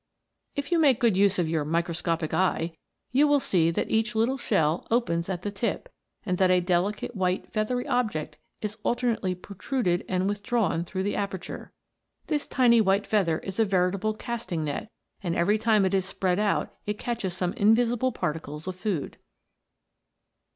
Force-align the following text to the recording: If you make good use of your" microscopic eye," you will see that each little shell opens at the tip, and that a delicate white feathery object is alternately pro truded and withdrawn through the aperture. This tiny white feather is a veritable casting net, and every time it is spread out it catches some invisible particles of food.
If 0.55 0.71
you 0.71 0.79
make 0.79 0.99
good 0.99 1.15
use 1.15 1.37
of 1.37 1.47
your" 1.47 1.63
microscopic 1.77 2.33
eye," 2.33 2.73
you 3.11 3.27
will 3.27 3.39
see 3.39 3.69
that 3.69 3.91
each 3.91 4.15
little 4.15 4.39
shell 4.39 4.87
opens 4.89 5.29
at 5.29 5.43
the 5.43 5.51
tip, 5.51 5.93
and 6.25 6.39
that 6.39 6.49
a 6.49 6.59
delicate 6.59 7.13
white 7.15 7.53
feathery 7.53 7.87
object 7.87 8.37
is 8.61 8.77
alternately 8.81 9.35
pro 9.35 9.55
truded 9.57 10.03
and 10.09 10.27
withdrawn 10.27 10.83
through 10.85 11.03
the 11.03 11.15
aperture. 11.15 11.71
This 12.25 12.47
tiny 12.47 12.81
white 12.81 13.05
feather 13.05 13.37
is 13.41 13.59
a 13.59 13.63
veritable 13.63 14.15
casting 14.15 14.63
net, 14.65 14.89
and 15.21 15.35
every 15.35 15.59
time 15.59 15.85
it 15.85 15.93
is 15.93 16.03
spread 16.05 16.39
out 16.39 16.73
it 16.87 16.97
catches 16.97 17.37
some 17.37 17.53
invisible 17.53 18.11
particles 18.11 18.65
of 18.65 18.75
food. 18.75 19.17